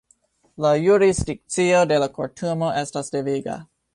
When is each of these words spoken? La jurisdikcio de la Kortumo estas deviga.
La 0.63 0.71
jurisdikcio 0.83 1.83
de 1.91 2.01
la 2.05 2.09
Kortumo 2.17 2.73
estas 2.85 3.17
deviga. 3.19 3.59